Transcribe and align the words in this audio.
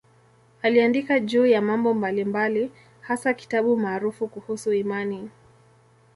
Aliandika 0.61 1.19
juu 1.19 1.45
ya 1.45 1.61
mambo 1.61 1.93
mbalimbali, 1.93 2.71
hasa 3.01 3.33
kitabu 3.33 3.77
maarufu 3.77 4.27
kuhusu 4.27 4.73
imani. 4.73 5.29